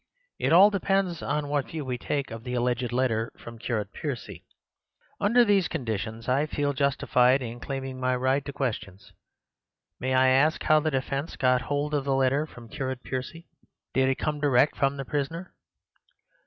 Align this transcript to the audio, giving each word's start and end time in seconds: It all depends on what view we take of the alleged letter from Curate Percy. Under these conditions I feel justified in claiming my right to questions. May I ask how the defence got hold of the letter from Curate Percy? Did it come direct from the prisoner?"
It 0.39 0.51
all 0.51 0.71
depends 0.71 1.21
on 1.21 1.47
what 1.47 1.67
view 1.67 1.85
we 1.85 1.99
take 1.99 2.31
of 2.31 2.43
the 2.43 2.55
alleged 2.55 2.91
letter 2.91 3.31
from 3.37 3.59
Curate 3.59 3.93
Percy. 3.93 4.43
Under 5.19 5.45
these 5.45 5.67
conditions 5.67 6.27
I 6.27 6.47
feel 6.47 6.73
justified 6.73 7.43
in 7.43 7.59
claiming 7.59 7.99
my 7.99 8.15
right 8.15 8.43
to 8.45 8.51
questions. 8.51 9.13
May 9.99 10.15
I 10.15 10.29
ask 10.29 10.63
how 10.63 10.79
the 10.79 10.89
defence 10.89 11.35
got 11.35 11.61
hold 11.61 11.93
of 11.93 12.03
the 12.05 12.15
letter 12.15 12.47
from 12.47 12.67
Curate 12.67 13.03
Percy? 13.03 13.45
Did 13.93 14.09
it 14.09 14.15
come 14.15 14.39
direct 14.39 14.75
from 14.75 14.97
the 14.97 15.05
prisoner?" 15.05 15.53